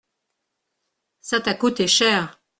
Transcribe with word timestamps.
Ça 1.21 1.41
t’a 1.41 1.53
coûté 1.53 1.85
cher. 1.85 2.41